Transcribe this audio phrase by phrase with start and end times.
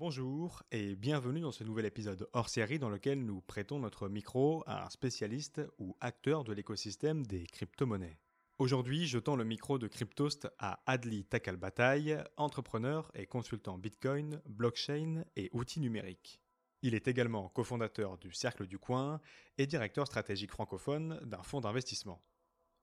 [0.00, 4.62] Bonjour et bienvenue dans ce nouvel épisode hors série dans lequel nous prêtons notre micro
[4.68, 8.16] à un spécialiste ou acteur de l'écosystème des crypto-monnaies.
[8.58, 15.50] Aujourd'hui, je le micro de Cryptost à Adli Takalbataï, entrepreneur et consultant Bitcoin, blockchain et
[15.52, 16.40] outils numériques.
[16.82, 19.20] Il est également cofondateur du Cercle du Coin
[19.58, 22.22] et directeur stratégique francophone d'un fonds d'investissement.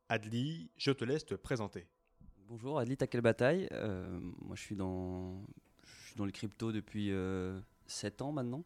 [0.10, 1.88] Adli, je te laisse te présenter.
[2.40, 3.70] Bonjour, Adli Takalbataï.
[3.72, 5.46] Euh, moi, je suis dans
[6.16, 7.08] dans les cryptos depuis
[7.88, 8.64] 7 euh, ans maintenant.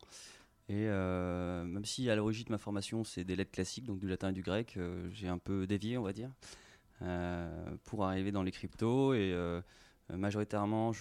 [0.67, 4.07] Et euh, même si à l'origine de ma formation c'est des lettres classiques, donc du
[4.07, 6.29] latin et du grec, euh, j'ai un peu dévié, on va dire,
[7.85, 9.13] pour arriver dans les cryptos.
[9.13, 9.33] Et
[10.09, 10.91] majoritairement,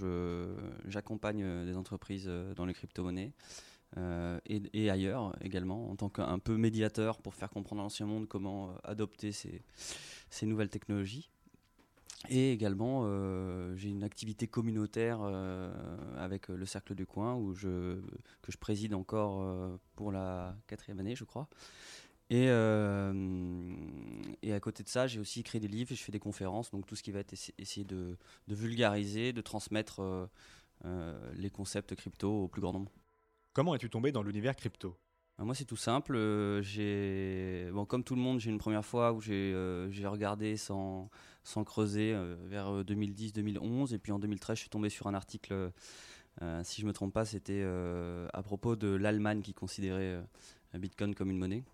[0.87, 3.33] j'accompagne des entreprises dans les crypto-monnaies.
[3.97, 8.29] Et, et, ailleurs également, en tant qu'un peu médiateur pour faire comprendre à l'ancien monde
[8.29, 9.63] comment adopter ces,
[10.31, 11.31] ces nouvelles technologies.
[12.29, 15.73] Et également, euh, j'ai une activité communautaire euh,
[16.17, 18.03] avec le Cercle du Coin où que
[18.49, 21.49] je préside encore euh, pour la quatrième année, je crois.
[22.31, 23.13] Et, à
[24.61, 26.97] côté de ça, j'ai aussi écrit des livres et je fais des conférences, donc tout
[26.97, 30.29] ce qui va être essayer de, vulgariser, de transmettre
[30.85, 32.93] les concepts crypto au plus grand nombre.
[33.55, 34.95] Comment es-tu tombé dans l'univers crypto?
[35.45, 36.15] Moi, c'est tout simple.
[36.17, 41.09] Euh, bon, comme tout le monde, j'ai une première fois où j'ai, euh, regardé sans,
[41.65, 43.95] creuser euh, vers 2010-2011.
[43.95, 45.71] Et puis en 2013, je suis tombé sur un article,
[46.63, 47.65] si je me trompe pas, c'était
[48.33, 50.21] à propos de l'Allemagne qui considérait
[50.75, 51.65] Bitcoin comme une monnaie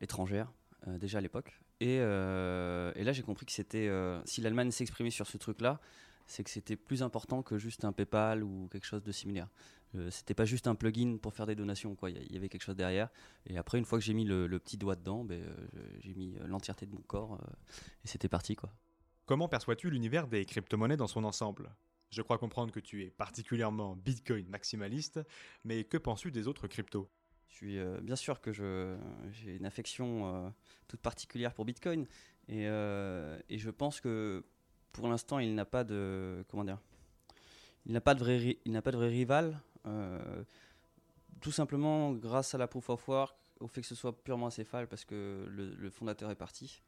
[0.00, 0.52] étrangère,
[0.86, 1.58] déjà à l'époque.
[1.80, 3.90] Et, et là, j'ai compris que c'était,
[4.24, 5.80] si l'Allemagne s'exprimait sur ce truc-là,
[6.26, 9.48] c'est que c'était plus important que juste un PayPal ou quelque chose de similaire.
[9.96, 12.10] Euh, c'était pas juste un plugin pour faire des donations, quoi.
[12.10, 13.10] Il y avait quelque chose derrière.
[13.46, 15.44] Et après, une fois que j'ai mis le, petit doigt dedans, euh,
[16.00, 17.40] j'ai mis euh, l'entièreté de mon corps
[18.04, 18.72] et c'était parti, quoi.
[19.26, 21.74] Comment perçois-tu l'univers des crypto-monnaies dans son ensemble?
[22.10, 25.20] Je crois comprendre que tu es particulièrement Bitcoin maximaliste,
[25.64, 27.10] mais que penses-tu des autres cryptos?
[27.48, 30.52] Je suis bien sûr que j'ai une affection
[30.88, 32.06] toute particulière pour Bitcoin
[32.48, 34.44] et, et, je pense que
[34.94, 36.78] pour l'instant il n'a pas de comment dire
[37.84, 40.42] il n'a pas de vrai il n'a pas de vrai rival euh,
[41.40, 44.86] tout simplement grâce à la proof of work, au fait que ce soit purement acéphale
[44.86, 46.80] parce que le, fondateur est parti.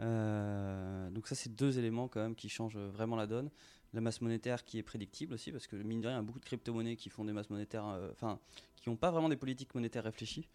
[0.00, 3.50] Euh, donc ça, c'est deux éléments quand même qui changent vraiment la donne.
[3.92, 6.24] La masse monétaire qui est prédictible aussi, parce que mine de rien, il y a
[6.24, 8.38] beaucoup de crypto-monnaies qui font des masses monétaires, euh, enfin,
[8.76, 10.48] qui n'ont pas vraiment des politiques monétaires réfléchies.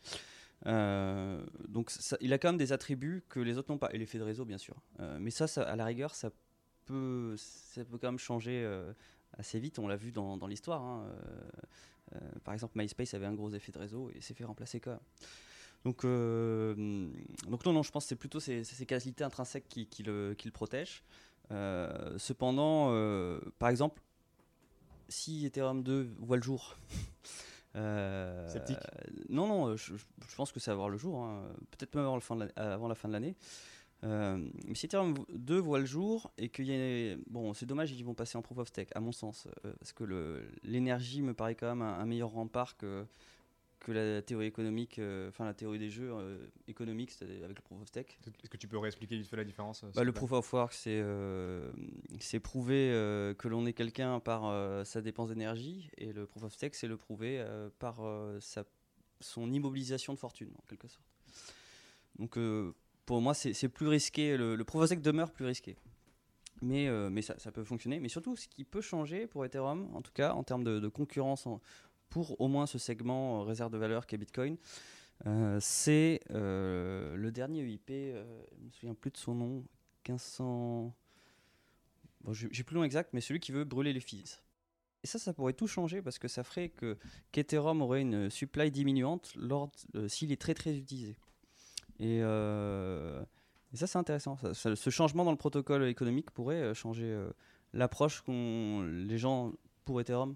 [0.66, 1.92] donc
[2.22, 4.46] il a quand même des attributs que les autres n'ont pas, et l'effet de réseau
[4.46, 4.76] bien sûr.
[5.20, 6.32] mais ça, ça, à la rigueur, ça
[6.86, 8.66] peut, ça peut quand même changer
[9.38, 10.82] assez vite, on l'a vu dans, dans l'histoire.
[10.82, 14.46] Hein, euh, euh, par exemple, MySpace avait un gros effet de réseau et s'est fait
[14.46, 15.00] remplacer quand même.
[15.84, 17.08] Donc, euh,
[17.48, 20.48] donc non, non, je pense que c'est plutôt ces, qualités intrinsèques qui, qui, le, qui
[20.48, 21.04] le, protègent.
[22.18, 22.90] cependant,
[23.60, 24.02] par exemple,
[25.10, 26.78] si Ethereum 2 voit le jour,
[27.76, 28.80] Sceptique
[29.30, 29.94] Non, non, je,
[30.38, 31.44] pense que ça va voir le jour, hein.
[31.72, 33.36] peut-être même avant, le avant la fin de l'année.
[34.06, 37.18] Euh, mais si Ethereum 2 voit le jour et qu'il y a.
[37.28, 39.94] Bon, c'est dommage qu'ils vont passer en proof of stake, à mon sens, euh, parce
[39.94, 43.06] que l'énergie me paraît quand même un, meilleur rempart que,
[43.80, 46.14] que la théorie économique, euh, enfin la théorie des jeux
[46.68, 48.20] économiques avec le proof of stake.
[48.44, 52.40] Est-ce que tu peux réexpliquer vite fait la différence bah, Le proof of work, c'est
[52.40, 52.92] prouver
[53.38, 56.98] que l'on est quelqu'un par sa dépense d'énergie, et le proof of stake, c'est le
[56.98, 57.44] prouver
[57.80, 58.02] par
[58.40, 58.66] sa,
[59.20, 61.08] son immobilisation de fortune, en quelque sorte.
[62.20, 62.38] Donc
[63.06, 64.38] pour moi, c'est plus risqué.
[64.38, 65.76] Le, le demeure plus risqué.
[66.62, 68.00] Mais, euh, mais ça, peut fonctionner.
[68.00, 71.48] Mais surtout, ce qui peut changer pour Ethereum, en tout cas en termes de, concurrence
[72.10, 74.58] pour au moins ce segment euh, réserve de valeur qu'est Bitcoin,
[75.28, 79.66] euh, c'est le dernier EIP, je ne me souviens plus de son nom,
[80.08, 80.94] 1500.
[82.22, 84.42] Bon, J'ai plus nom exact, mais celui qui veut brûler les fees.
[85.04, 86.98] Et ça, ça pourrait tout changer parce que ça ferait que
[87.32, 89.36] qu'Ethereum aurait une supply diminuante
[90.08, 91.16] s'il est très très utilisé.
[92.02, 93.24] Euh,
[93.74, 94.38] et, ça, c'est intéressant.
[94.54, 97.30] ce changement dans le protocole économique pourrait euh, changer euh,
[97.74, 99.54] l'approche qu'ont les gens
[99.86, 100.36] pour Ethereum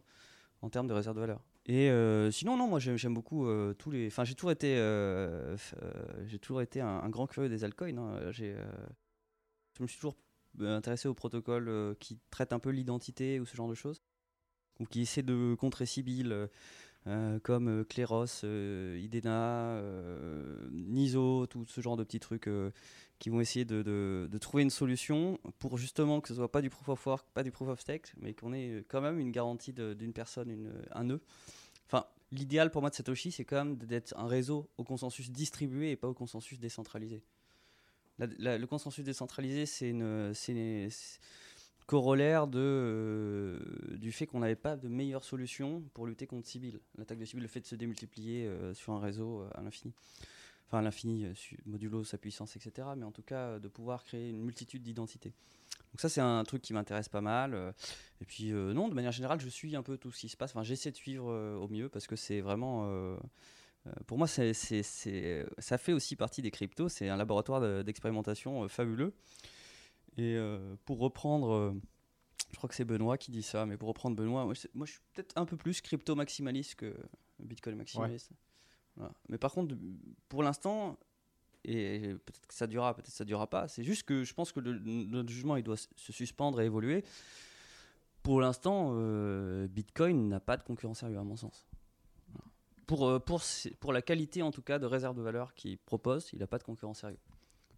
[0.61, 1.41] en termes de réserve de valeur.
[1.65, 1.91] Et
[2.31, 3.47] sinon, non, moi j'aime beaucoup
[3.77, 4.07] tous les.
[4.07, 4.75] Enfin, j'ai toujours été,
[6.25, 7.95] j'ai toujours été un, grand curieux des altcoins.
[7.99, 8.31] Hein.
[8.31, 8.55] Je
[9.79, 10.15] me suis toujours
[10.59, 14.01] intéressé aux protocoles qui traitent un peu l'identité ou ce genre de choses,
[14.79, 16.49] ou qui essaient de contrer Sibyl
[17.07, 19.81] euh, comme euh, Kleros, euh, Idena,
[20.71, 22.49] Niso, tout ce genre de petits trucs
[23.19, 26.89] qui vont essayer de, trouver une solution pour justement que ce soit pas du proof
[26.89, 30.13] of work, pas du proof of stake, mais qu'on ait quand même une garantie d'une
[30.13, 31.21] personne, un nœud.
[31.87, 35.91] Enfin, l'idéal pour moi de Satoshi, c'est quand même d'être un réseau au consensus distribué
[35.91, 37.23] et pas au consensus décentralisé.
[38.19, 40.33] le consensus décentralisé, c'est une,
[41.89, 43.59] corollaire de,
[43.97, 46.79] du fait qu'on n'avait pas de meilleure solution pour lutter contre Sibyl.
[46.97, 49.93] L'attaque de Sibyl, le fait de se démultiplier sur un réseau à l'infini
[50.67, 51.25] enfin à l'infini,
[51.65, 52.89] modulo sa puissance, etc.
[52.95, 55.33] Mais en tout cas, de pouvoir créer une multitude d'identités.
[55.91, 57.73] Donc ça, c'est un truc qui m'intéresse pas mal.
[58.21, 60.51] Et puis, non, de manière générale, je suis un peu tout ce qui se passe.
[60.51, 61.25] Enfin, j'essaie de suivre
[61.59, 62.87] au mieux parce que c'est vraiment
[63.87, 66.89] euh, pour moi, c'est, ça fait aussi partie des cryptos.
[66.89, 69.13] C'est un laboratoire d'expérimentation euh, fabuleux.
[70.19, 71.75] Et euh, pour reprendre,
[72.51, 74.99] je crois que c'est Benoît qui dit ça, mais pour reprendre Benoît, moi, je suis
[75.13, 76.93] peut-être un peu plus crypto maximaliste que
[77.39, 78.31] Bitcoin maximaliste.
[79.29, 79.75] Mais par contre,
[80.27, 80.97] pour l'instant,
[81.63, 84.51] et peut-être que ça durera, peut-être que ça durera pas, c'est juste que je pense
[84.51, 87.05] que le, notre jugement il doit se suspendre et évoluer.
[88.23, 88.93] Pour l'instant,
[89.67, 91.65] Bitcoin n'a pas de concurrent sérieux à mon sens
[92.89, 93.41] pour, euh, pour,
[93.79, 96.57] pour la qualité en tout cas de réserve de valeur qu'il propose, il n'a pas
[96.57, 97.19] de concurrent sérieux.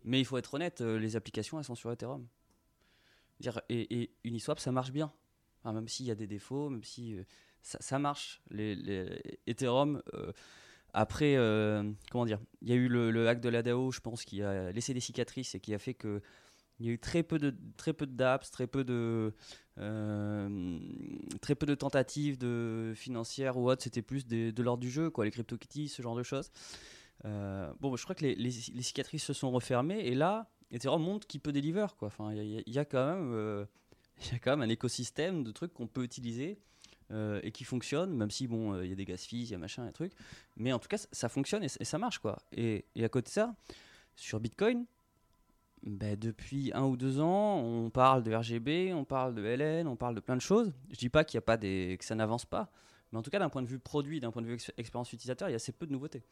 [0.03, 2.27] Mais il faut être honnête, euh, les applications elles sont sur Ethereum.
[3.69, 5.12] Et, et Uniswap ça marche bien,
[5.65, 7.24] même s'il y a des défauts, même si euh,
[7.63, 8.42] ça, marche.
[9.48, 10.01] Ethereum,
[10.94, 11.36] après,
[12.12, 14.71] comment dire, il y a eu le, hack de la DAO, je pense, qui a
[14.71, 16.21] laissé des cicatrices et qui a fait que
[16.81, 19.33] il y a eu très peu de très peu dApps, très peu de
[19.77, 20.80] euh,
[21.39, 23.83] très peu de tentatives de financières ou autres.
[23.83, 26.50] C'était plus de l'ordre du jeu, quoi, les CryptoKitties, ce genre de choses.
[27.25, 31.41] Euh, bon, je crois que les, cicatrices se sont refermées et là, Ethereum montre qu'il
[31.41, 32.07] peut deliver, quoi.
[32.07, 33.65] Enfin, il y, a quand même euh,
[34.31, 36.59] y a quand même un écosystème de trucs qu'on peut utiliser.
[37.44, 39.57] et qui fonctionne, même si bon, il y a des gaz fees, il y a
[39.57, 40.13] machin, et trucs,
[40.56, 42.38] mais en tout cas, ça fonctionne et, ça marche quoi.
[42.53, 43.53] Et, à côté de ça,
[44.15, 44.85] sur Bitcoin,
[45.83, 49.97] ben, depuis un ou deux ans, on parle de RGB, on parle de LN, on
[49.97, 50.71] parle de plein de choses.
[50.91, 52.71] Je dis pas qu'il a pas des que ça n'avance pas,
[53.12, 55.50] mais en tout cas d'un point de vue produit, d'un point de vue expérience utilisateur,
[55.50, 56.23] il y a assez peu de nouveautés.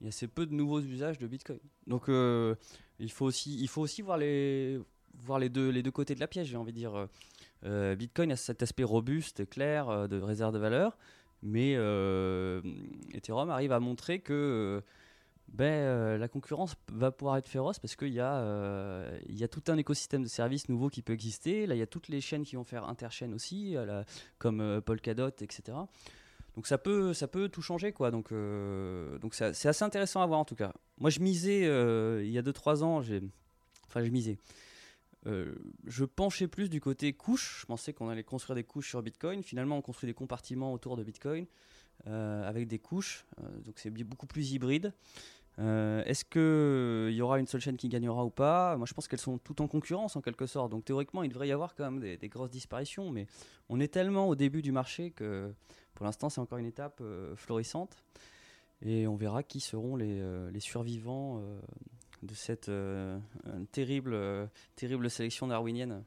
[0.00, 1.58] Il y a assez peu de nouveaux usages de Bitcoin.
[1.86, 2.54] Donc euh,
[2.98, 4.80] il faut aussi il faut aussi voir les
[5.14, 7.08] voir les deux les deux côtés de la pièce, j'ai envie de dire.
[7.64, 10.96] Euh, Bitcoin a cet aspect robuste, clair, euh, de réserve de valeur,
[11.42, 11.72] mais
[13.12, 14.82] Ethereum arrive à montrer que
[15.52, 19.62] ben, euh, la concurrence va pouvoir être féroce parce qu'il y, euh, y, a tout
[19.68, 21.66] un écosystème de services nouveaux qui peut exister.
[21.66, 23.76] Là, il y a toutes les chaînes qui vont faire interchaîne aussi,
[24.38, 25.78] comme euh, Polkadot, etc.
[26.58, 28.10] Donc ça peut, ça peut tout changer, quoi.
[28.10, 30.72] Donc, donc c'est assez intéressant à voir en tout cas.
[30.98, 33.00] Moi, je misais il y a 2-3 ans,
[33.86, 34.38] enfin, je misais.
[35.24, 37.60] je penchais plus du côté couche.
[37.60, 39.44] Je pensais qu'on allait construire des couches sur Bitcoin.
[39.44, 41.46] Finalement, on construit des compartiments autour de Bitcoin
[42.06, 43.24] avec des couches.
[43.64, 44.92] donc c'est beaucoup plus hybride.
[45.58, 48.76] Euh, est-ce qu'il euh, y aura une seule chaîne qui gagnera ou pas?
[48.76, 50.70] Moi, je pense qu'elles sont toutes en concurrence en quelque sorte.
[50.70, 53.10] Donc théoriquement, il devrait y avoir quand même des, grosses disparitions.
[53.10, 53.26] Mais
[53.68, 55.52] on est tellement au début du marché que
[55.98, 58.04] pour l'instant, c'est encore une étape euh, florissante.
[58.82, 61.42] Et on verra qui seront les, survivants
[62.22, 62.70] de cette
[63.72, 64.16] terrible,
[64.76, 66.04] terrible sélection darwinienne.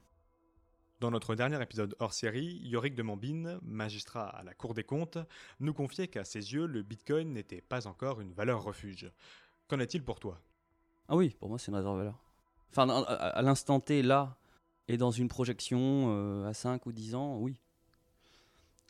[1.01, 5.17] Dans notre dernier épisode hors série, Yorick de Mambine, magistrat à la Cour des comptes,
[5.59, 9.11] nous confiait qu'à ses yeux, le Bitcoin n'était pas encore une valeur refuge.
[9.67, 10.39] Qu'en est-il pour toi?
[11.09, 12.23] Ah oui, pour moi c'est une réserve valeur.
[12.69, 14.37] Enfin, à, l'instant T, là,
[14.87, 17.57] et dans une projection euh, à 5 ou 10 ans, oui.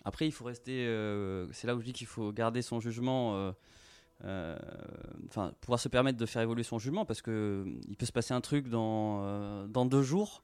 [0.03, 0.85] Après, il faut rester.
[0.87, 3.53] Euh, c'est là où je dis qu'il faut garder son jugement.
[4.23, 4.55] Euh,
[5.27, 8.33] enfin, pouvoir se permettre de faire évoluer son jugement parce que il peut se passer
[8.33, 10.43] un truc dans, dans deux jours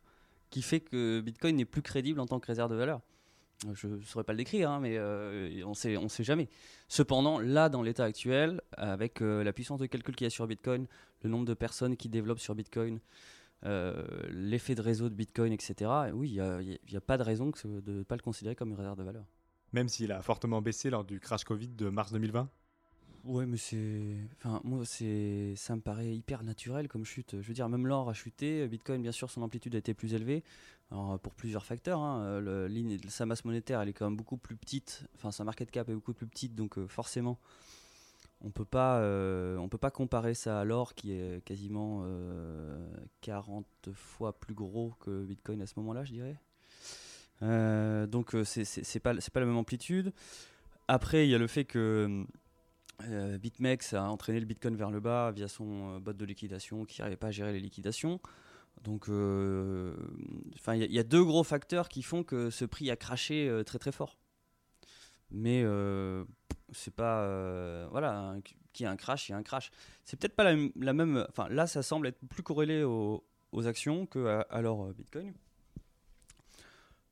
[0.49, 3.01] qui fait que Bitcoin n'est plus crédible en tant que réserve de valeur.
[3.73, 6.47] Je ne saurais pas le décrire, hein, mais euh, on sait, ne sait jamais.
[6.87, 10.45] Cependant, là, dans l'état actuel, avec euh, la puissance de calcul qu'il y a sur
[10.45, 10.85] Bitcoin,
[11.23, 12.99] le nombre de personnes qui développent sur Bitcoin,
[13.65, 17.91] euh, l'effet de réseau de Bitcoin, etc., oui, il n'y a, pas de raison de
[17.91, 19.25] ne pas le considérer comme une réserve de valeur.
[19.73, 22.49] Même s'il a fortement baissé lors du crash Covid de mars 2020
[23.25, 24.15] Ouais, mais c'est.
[24.37, 25.53] Enfin, moi, c'est...
[25.57, 27.41] ça me paraît hyper naturel comme chute.
[27.41, 28.65] Je veux dire, même l'or a chuté.
[28.69, 30.43] Bitcoin, bien sûr, son amplitude a été plus élevée.
[30.91, 31.99] Alors, pour plusieurs facteurs.
[31.99, 32.39] Hein.
[32.39, 32.69] Le,
[33.09, 35.03] sa masse monétaire, elle est quand même beaucoup plus petite.
[35.15, 36.55] Enfin, sa market cap est beaucoup plus petite.
[36.55, 37.37] Donc, euh, forcément,
[38.41, 42.05] on peut pas, euh, on peut pas comparer ça à l'or qui est quasiment
[43.21, 46.39] 40 euh, fois plus gros que Bitcoin à ce moment-là, je dirais.
[47.41, 50.13] Donc, c'est, c'est, pas, pas la même amplitude.
[50.87, 52.25] Après, il y a le fait que
[53.03, 56.85] euh, BitMEX a entraîné le Bitcoin vers le bas via son euh, bot de liquidation
[56.85, 58.19] qui n'arrivait pas à gérer les liquidations.
[58.83, 59.95] Donc, euh,
[60.73, 63.91] il y, a deux gros facteurs qui font que ce prix a craché très très
[63.91, 64.17] fort.
[65.31, 65.65] Mais
[66.71, 68.35] c'est pas, voilà,
[68.73, 69.71] qu'il y a un crash, il y a un crash.
[70.05, 71.25] C'est peut-être pas la, même.
[71.29, 73.23] Enfin, là, ça semble être plus corrélé aux,
[73.65, 74.61] actions que à,
[74.93, 75.33] Bitcoin.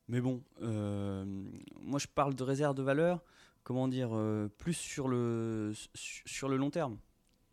[0.08, 3.24] Mais bon, moi je parle de réserve de valeur
[3.66, 6.98] comment dire, euh, plus sur le, sur le long terme.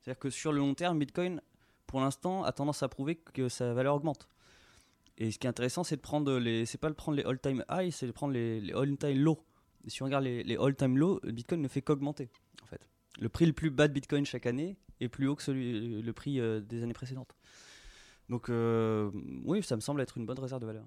[0.01, 1.41] C'est-à-dire que sur le long terme, Bitcoin,
[1.87, 4.29] pour l'instant, a tendance à prouver que sa valeur augmente.
[5.19, 7.65] Et ce qui est intéressant, c'est de prendre les, c'est pas de prendre les all-time
[7.71, 9.43] high, c'est de prendre les, all-time low.
[9.87, 12.31] Et si on regarde les, all-time low, Bitcoin ne fait qu'augmenter,
[12.63, 12.87] en fait.
[13.19, 16.13] Le prix le plus bas de Bitcoin chaque année est plus haut que celui, le
[16.13, 17.35] prix euh, des années précédentes.
[18.29, 19.11] Donc, euh,
[19.45, 20.87] oui, ça me semble être une bonne réserve de valeur.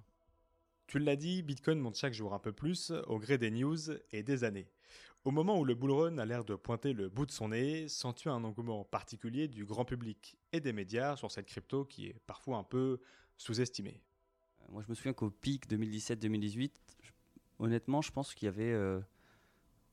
[0.88, 3.78] Tu l'as dit, Bitcoin monte chaque jour un peu plus au gré des news
[4.12, 4.68] et des années.
[5.24, 8.30] Au moment où le bullrun a l'air de pointer le bout de son nez, sens-tu
[8.30, 12.58] un engouement particulier du grand public et des médias sur cette crypto qui est parfois
[12.58, 13.00] un peu
[13.38, 14.00] sous-estimée?
[14.62, 17.12] Euh, Moi, je me souviens qu'au pic 2017-2018, je-
[17.58, 19.02] honnêtement, je pense qu'il y avait euh,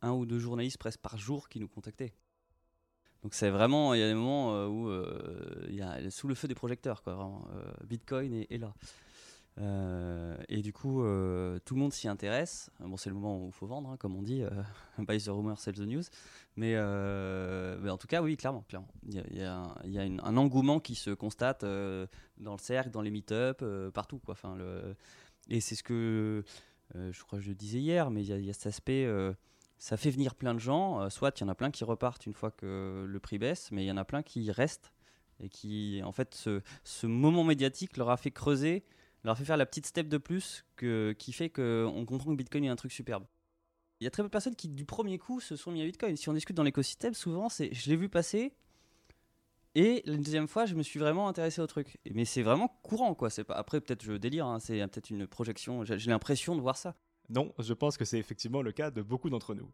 [0.02, 2.12] un ou deux journalistes presque par jour qui nous contactaient.
[3.22, 6.34] Donc c'est vraiment, il y a des moments euh, où il y a sous le
[6.34, 7.40] feu des projecteurs, quoi,
[7.84, 8.74] Bitcoin est là.
[9.60, 12.70] Euh, et du coup, euh, tout le monde s'y intéresse.
[12.80, 14.42] Bon, c'est le moment où il faut vendre, hein, comme on dit.
[14.42, 14.50] euh,
[14.98, 16.04] buy the rumor, sell the news.
[16.56, 18.64] Mais, euh, mais en tout cas, oui, clairement.
[18.68, 18.88] clairement.
[19.06, 19.62] Il y a,
[20.22, 24.20] un, engouement qui se constate dans le cercle, dans les meet-up, partout.
[25.48, 26.44] Et c'est ce que
[26.94, 29.08] je crois que je disais hier, mais il y a, cet aspect.
[29.78, 31.08] ça fait venir plein de gens.
[31.10, 33.84] soit il y en a plein qui repartent une fois que le prix baisse, mais
[33.84, 34.92] il y en a plein qui restent
[35.40, 36.48] et qui, en fait,
[36.84, 38.84] ce moment médiatique leur a fait creuser,
[39.24, 42.68] leur fait faire la petite step de plus qui fait qu'on comprend que Bitcoin est
[42.68, 43.24] un truc superbe.
[44.00, 45.84] Il y a très peu de personnes qui, du premier coup, se sont mis à
[45.84, 46.16] Bitcoin.
[46.16, 48.52] Si on discute dans l'écosystème, souvent, c'est je l'ai vu passer.
[49.74, 51.98] Et la deuxième fois, je me suis vraiment intéressé au truc.
[52.10, 53.28] Mais c'est vraiment courant, quoi.
[53.46, 53.54] Pas...
[53.54, 55.84] Après, peut-être je délire, hein, c'est peut-être une projection.
[55.84, 56.96] J'ai l'impression de voir ça.
[57.30, 59.70] Non, je pense que c'est effectivement le cas de beaucoup d'entre nous.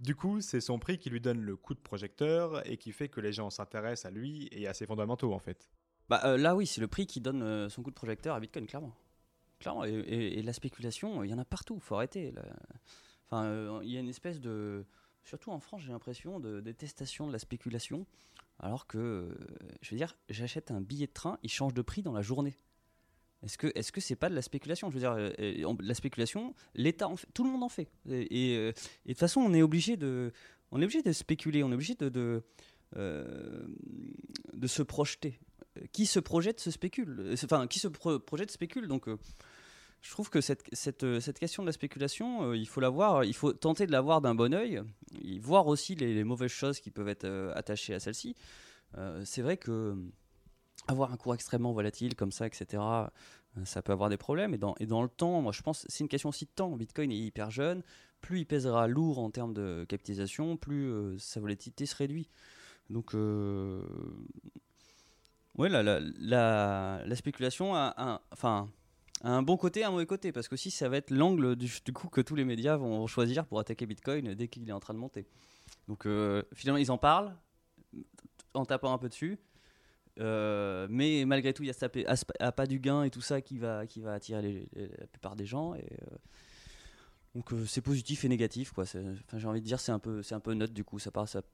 [0.00, 3.08] Du coup, c'est son prix qui lui donne le coup de projecteur et qui fait
[3.08, 5.68] que les gens s'intéressent à lui et à ses fondamentaux en fait.
[6.08, 8.40] Bah, euh, là, oui, c'est le prix qui donne euh, son coup de projecteur à
[8.40, 8.94] Bitcoin, clairement.
[9.60, 9.84] Clairement.
[9.84, 11.78] Et, la spéculation, il y en a partout.
[11.78, 12.34] faut arrêter.
[13.26, 14.84] Enfin, euh, il y a une espèce de.
[15.24, 18.06] Surtout en France, j'ai l'impression de détestation de la spéculation.
[18.58, 19.36] Alors que,
[19.80, 22.58] je veux dire, j'achète un billet de train, il change de prix dans la journée.
[23.44, 24.90] Est-ce que est-ce que c'est pas de la spéculation?
[24.90, 27.88] Je veux dire, la spéculation, l'État en fait, tout le monde en fait.
[28.08, 28.74] Et, de
[29.06, 30.32] toute façon, on est obligé de,
[30.72, 32.42] on est obligé de spéculer, on est obligé de,
[32.94, 35.38] de se projeter.
[35.92, 37.16] Qui se projette se spécule.
[37.20, 38.88] Euh, Enfin, qui se pro- projette spécule.
[38.88, 39.16] Donc, euh,
[40.02, 43.24] je trouve que cette, cette, euh, cette question de la spéculation, il faut la voir,
[43.24, 46.90] il faut tenter de la voir d'un bon et voir aussi les, mauvaises choses qui
[46.90, 48.34] peuvent être attachées à celle-ci.
[49.24, 49.96] C'est vrai que
[50.88, 52.82] avoir un cours extrêmement volatile comme ça, etc.,
[53.64, 54.54] ça peut avoir des problèmes.
[54.54, 56.76] Et dans, et dans le temps, moi je pense c'est une question aussi de temps.
[56.76, 57.82] Bitcoin est hyper jeune,
[58.20, 62.28] plus il pèsera lourd en termes de capitalisation, plus sa volatilité se réduit.
[62.90, 63.14] Donc,
[65.56, 68.70] ouais, la, la, la, la spéculation a un, enfin,
[69.22, 72.08] un bon côté un mauvais côté, parce que aussi ça va être l'angle du, coup
[72.08, 74.98] que tous les médias vont choisir pour attaquer Bitcoin dès qu'il est en train de
[74.98, 75.26] monter.
[75.88, 77.34] Donc euh, finalement ils en parlent
[78.54, 79.38] en tapant un peu dessus.
[80.20, 83.58] Euh, mais malgré tout, il y a asp- appât du gain et tout ça qui
[83.58, 85.74] va, attirer la plupart des gens.
[85.74, 85.78] Euh,
[87.34, 88.74] donc c'est positif et négatif.
[89.34, 90.98] J'ai envie de dire c'est un peu, c'est un peu neutre du coup.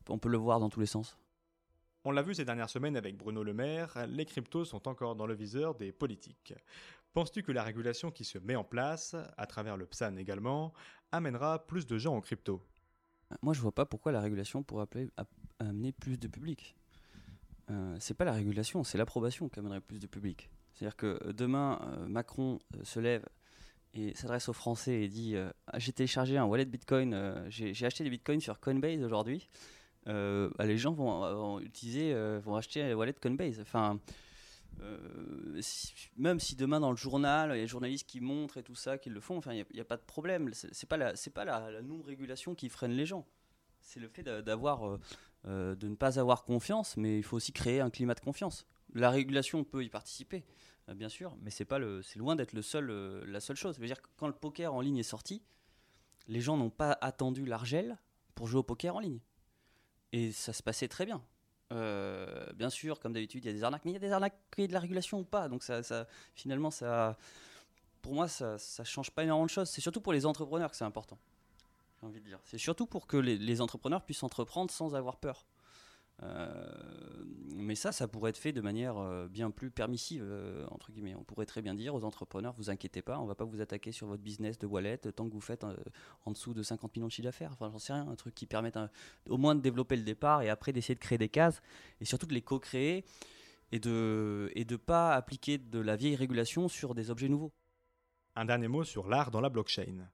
[0.08, 1.16] On peut le voir dans tous les sens.
[2.08, 5.26] On l'a vu ces dernières semaines avec Bruno Le Maire, les cryptos sont encore dans
[5.26, 6.54] le viseur des politiques.
[7.12, 10.72] Penses-tu que la régulation qui se met en place, à travers le PSAN également,
[11.12, 12.64] amènera plus de gens en crypto
[13.42, 14.86] Moi, je vois pas pourquoi la régulation pourrait
[15.58, 16.78] amener plus de public.
[17.70, 20.48] Euh, c'est pas la régulation, c'est l'approbation qui amènerait plus de public.
[20.72, 23.26] C'est-à-dire que euh, demain, euh, Macron euh, se lève
[23.92, 25.36] et s'adresse aux Français et dit
[25.66, 29.46] Ah, J'ai téléchargé un wallet Bitcoin, j'ai acheté des Bitcoins sur Coinbase aujourd'hui.
[30.08, 33.60] Euh, les gens vont, vont utiliser, euh, vont acheter un wallet Coinbase.
[33.60, 34.00] Enfin,
[34.80, 35.60] euh,
[36.16, 38.74] même si demain dans le journal, il y a des journalistes qui montrent et tout
[38.74, 40.50] ça, qui le font, enfin, il n'y a, pas de problème.
[40.52, 43.26] C'est pas la, c'est pas la, la non-régulation qui freine les gens.
[43.80, 45.00] C'est le fait d'a- d'avoir, euh,
[45.46, 48.66] euh, de ne pas avoir confiance, mais il faut aussi créer un climat de confiance.
[48.94, 50.44] La régulation peut y participer,
[50.88, 53.56] euh, bien sûr, mais c'est pas le, c'est loin d'être le seul, euh, la seule
[53.56, 53.76] chose.
[53.76, 55.42] Je veux dire, que quand le poker en ligne est sorti,
[56.26, 57.98] les gens n'ont pas attendu l'argel
[58.34, 59.20] pour jouer au poker en ligne,
[60.12, 61.22] et ça se passait très bien.
[61.72, 64.12] Euh, bien sûr, comme d'habitude, il y a des arnaques, mais il y a des
[64.12, 65.48] arnaques est de la régulation ou pas.
[65.48, 65.82] Donc ça,
[66.34, 67.16] finalement, ça,
[68.02, 69.68] pour moi, ça, ça change pas énormément de choses.
[69.68, 71.18] C'est surtout pour les entrepreneurs que c'est important.
[72.44, 75.44] C'est surtout pour que les entrepreneurs puissent entreprendre sans avoir peur.
[76.22, 76.48] Euh,
[77.54, 81.14] mais ça, ça pourrait être fait de manière euh, bien plus permissive, euh, entre guillemets.
[81.14, 83.92] On pourrait très bien dire aux entrepreneurs, vous inquiétez pas, on va pas vous attaquer
[83.92, 87.12] sur votre business de wallet tant que vous faites en dessous de 50 millions de
[87.12, 87.52] chiffre d'affaires.
[87.52, 88.78] Enfin, j'en sais rien, un truc qui permette
[89.28, 91.62] au moins de développer le départ et après d'essayer de créer des cases
[92.00, 93.04] et surtout de les co-créer
[93.70, 97.52] et de et de pas appliquer de la vieille régulation sur des objets nouveaux.
[98.34, 100.08] Un dernier mot sur l'art dans la blockchain.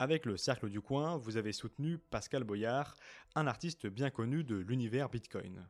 [0.00, 2.94] Avec le Cercle du Coin, vous avez soutenu Pascal Boyard,
[3.34, 5.66] un artiste bien connu de l'univers Bitcoin.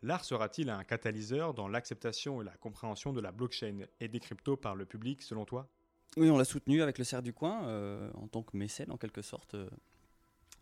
[0.00, 4.56] L'art sera-t-il un catalyseur dans l'acceptation et la compréhension de la blockchain et des cryptos
[4.56, 5.68] par le public, selon toi?
[6.16, 8.96] Oui, on l'a soutenu avec le Cerf du Coin, euh, en tant que mécène, en
[8.96, 9.68] quelque sorte, euh,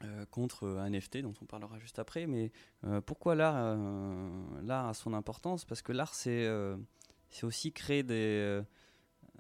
[0.03, 2.27] euh, contre un NFT, dont on parlera juste après.
[2.27, 2.51] Mais
[3.07, 3.77] pourquoi l'art
[4.65, 5.65] L'art a son importance?
[5.65, 6.49] Parce que l'art, c'est
[7.45, 8.61] aussi créer des,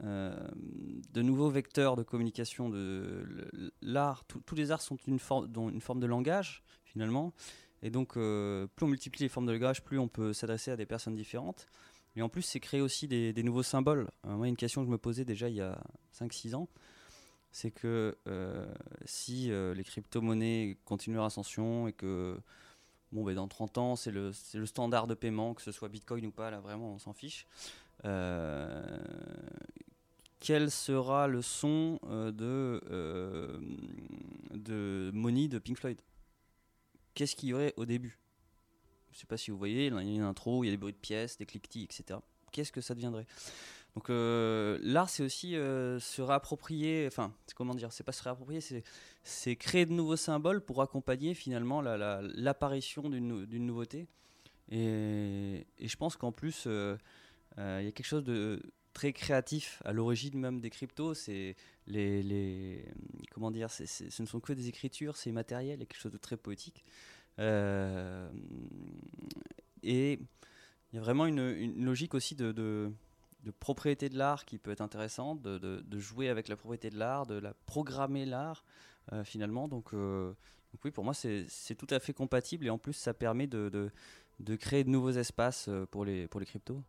[0.03, 2.69] de nouveaux vecteurs de communication.
[2.69, 3.49] De,
[3.81, 7.33] l'art, tous les arts sont une, forme, une forme de langage, finalement.
[7.85, 10.77] Et donc, euh, plus on multiplie les formes de langage, plus on peut s'adresser à
[10.77, 11.67] des personnes différentes.
[12.17, 14.09] Et en plus, c'est créer aussi des, nouveaux symboles.
[14.27, 15.79] Euh, moi, une question que je me posais déjà il y a
[16.19, 16.69] 5-6 ans,
[17.53, 18.67] c'est que euh,
[19.05, 22.39] si les crypto-monnaies continuent leur ascension et que
[23.13, 26.25] bon, ben, dans 30 ans, c'est le, le, standard de paiement, que ce soit Bitcoin
[26.25, 27.47] ou pas, là vraiment, on s'en fiche.
[30.41, 32.81] Quel sera le son de,
[34.53, 36.01] de Money de Pink Floyd?
[37.15, 38.19] Qu'est-ce qu'il y aurait au début?
[39.11, 40.73] Je ne sais pas si vous voyez, il y a une intro, il y a
[40.73, 42.19] des bruits de pièces, des cliquetis, etc.
[42.51, 43.27] Qu'est-ce que ça deviendrait?
[43.95, 48.61] Donc euh, l'art, c'est aussi euh, se réapproprier, enfin, comment dire, c'est pas se réapproprier,
[49.23, 54.09] c'est créer de nouveaux symboles pour accompagner finalement l'apparition la, d'une nouveauté.
[54.71, 56.97] Et, je pense qu'en plus, euh,
[57.59, 58.61] il y a quelque chose de
[58.95, 61.15] très créatif à l'origine même des cryptos.
[61.15, 61.57] C'est
[61.87, 62.85] les,
[63.33, 66.39] comment dire, ce ne sont que des écritures, c'est matériel, a quelque chose de très
[66.39, 66.85] poétique.
[67.41, 68.31] Euh,
[69.83, 70.13] et
[70.93, 72.93] il y a vraiment une, logique aussi de,
[73.61, 77.35] propriété de l'art qui peut être intéressante, de, jouer avec la propriété de l'art, de
[77.35, 78.65] la programmer l'art
[79.13, 79.69] euh, finalement.
[79.69, 80.33] Donc, euh,
[80.85, 83.91] oui, pour moi c'est tout à fait compatible et en plus ça permet de,
[84.41, 86.83] de créer de nouveaux espaces pour les, pour les cryptos.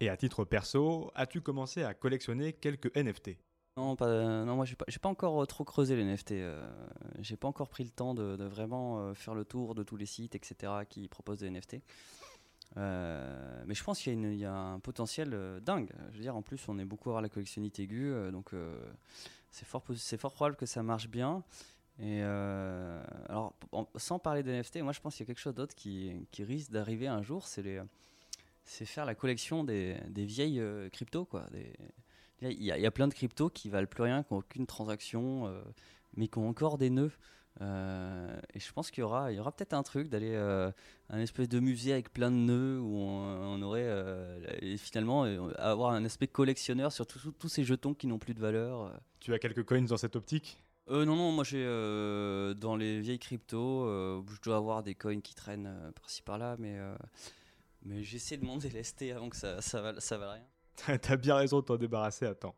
[0.00, 3.36] Et à titre perso, as-tu commencé à collectionner quelques NFT
[3.76, 6.32] non, non, moi j'ai pas, pas encore euh, trop creusé les NFT.
[6.32, 6.68] Euh,
[7.20, 10.06] j'ai pas encore pris le temps de, vraiment euh, faire le tour de tous les
[10.06, 11.76] sites, etc., qui proposent des NFT.
[12.76, 15.90] mais je pense qu'il y, a un potentiel dingue.
[16.10, 18.50] Je veux dire, en plus, on est beaucoup à la collectionnite aiguë, donc
[19.50, 21.42] c'est fort, c'est fort probable que ça marche bien.
[22.00, 23.54] Et alors,
[23.96, 26.44] sans parler des NFT, moi je pense qu'il y a quelque chose d'autre qui, qui
[26.44, 27.80] risque d'arriver un jour, c'est les
[28.70, 31.24] c'est faire la collection des, des vieilles euh, cryptos.
[31.24, 31.44] Quoi.
[32.40, 35.48] Il y, y, a plein de cryptos qui valent plus rien, qui n'ont aucune transaction,
[35.48, 35.60] euh,
[36.16, 37.10] mais qui ont encore des nœuds.
[37.60, 40.72] Euh, et je pense qu'il y aura, il y aura peut-être un truc d'aller à
[41.08, 43.88] un espèce de musée avec plein de nœuds où on, aurait
[44.62, 45.24] et finalement
[45.58, 48.98] avoir un aspect collectionneur sur tous ces jetons qui n'ont plus de valeur.
[49.18, 50.62] Tu as quelques coins dans cette optique?
[50.88, 51.64] Non, non, moi j'ai
[52.56, 56.78] dans les vieilles cryptos, je dois avoir des coins qui traînent par-ci par-là, mais
[57.82, 60.46] mais j'essaie de m'en délester avant que ça, ça, va, ça rien.
[61.02, 62.56] T'as bien raison de t'en débarrasser à temps.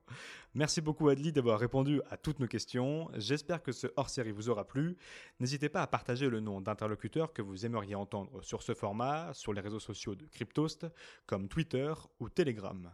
[0.54, 3.10] Merci beaucoup Adli d'avoir répondu à toutes nos questions.
[3.16, 4.96] J'espère que ce hors-série vous aura plu.
[5.40, 9.52] N'hésitez pas à partager le nom d'interlocuteurs que vous aimeriez entendre sur ce format, sur
[9.52, 10.86] les réseaux sociaux de Cryptost,
[11.26, 12.90] comme Twitter ou Telegram.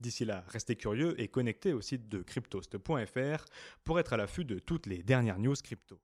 [0.00, 3.44] D'ici là, restez curieux et connectez au site de cryptost.fr
[3.84, 6.00] pour être à l'affût de toutes les dernières news crypto.